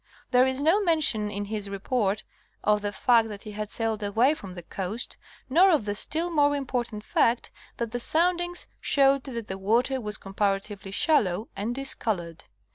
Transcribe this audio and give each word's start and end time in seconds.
There 0.31 0.47
is 0.47 0.63
no 0.63 0.81
mention 0.81 1.29
in 1.29 1.45
his 1.45 1.69
Report 1.69 2.23
of 2.63 2.81
the 2.81 2.91
fact 2.91 3.27
that 3.29 3.43
he 3.43 3.51
had 3.51 3.69
sailed 3.69 4.01
away 4.01 4.33
from 4.33 4.55
the 4.55 4.63
coast, 4.63 5.15
nor 5.47 5.69
of 5.69 5.85
the 5.85 5.93
still 5.93 6.31
more 6.31 6.55
important 6.55 7.03
fact 7.03 7.51
that 7.77 7.91
the 7.91 7.99
soundings 7.99 8.65
showed 8.79 9.25
that 9.25 9.45
the 9.45 9.59
water 9.59 10.01
was 10.01 10.17
comparatively 10.17 10.89
shallow 10.89 11.49
and 11.55 11.75
discolored. 11.75 12.45